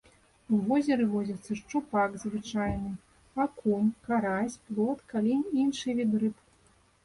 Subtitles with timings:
[0.55, 2.91] У возеры водзяцца шчупак звычайны,
[3.47, 6.37] акунь, карась, плотка, лінь і іншыя віды рыб.